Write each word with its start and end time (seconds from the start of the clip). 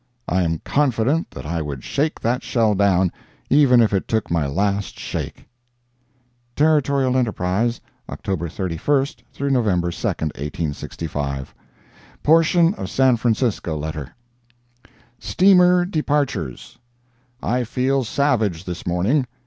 I 0.27 0.41
am 0.41 0.61
confident 0.65 1.29
that 1.29 1.45
I 1.45 1.61
would 1.61 1.83
shake 1.83 2.19
that 2.21 2.41
shell 2.41 2.73
down, 2.73 3.11
even 3.51 3.81
if 3.81 3.93
it 3.93 4.07
took 4.07 4.31
my 4.31 4.47
last 4.47 4.97
shake. 4.97 5.45
Territorial 6.55 7.15
Enterprise, 7.15 7.79
October 8.09 8.49
31 8.49 9.05
November 9.51 9.91
2, 9.91 10.07
1865 10.07 11.53
[portion 12.23 12.73
of 12.73 12.89
San 12.89 13.15
Francisco 13.15 13.77
letter] 13.77 14.15
STEAMER 15.19 15.85
DEPARTURES 15.85 16.79
I 17.43 17.63
feel 17.63 18.03
savage 18.03 18.65
this 18.65 18.87
morning. 18.87 19.27